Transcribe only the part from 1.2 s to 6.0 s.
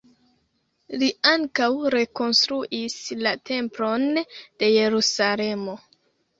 ankaŭ rekonstruis la Templon de Jerusalemo.